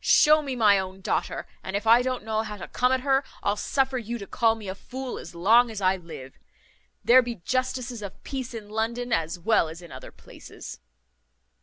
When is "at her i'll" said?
2.92-3.58